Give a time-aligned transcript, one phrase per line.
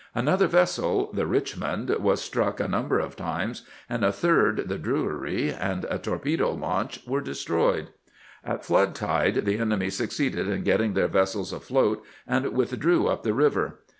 [0.15, 5.53] Another vessel, the Richmond, was struck a number of times, and a third, the Drewry,
[5.53, 7.89] and a tor pedo launch were destroyed.
[8.43, 13.35] At flood tide the enemy succeeded in getting their vessels afloat, and withdrew up the
[13.35, 13.81] river.